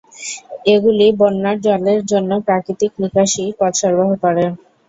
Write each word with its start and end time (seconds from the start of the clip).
এগুলি 0.65 1.07
বন্যার 1.19 1.57
জলের 1.65 2.01
জন্য 2.11 2.31
প্রাকৃতিক 2.47 2.91
নিকাশী 3.01 3.43
পথ 3.59 3.73
সরবরাহ 3.79 4.11
করে। 4.23 4.45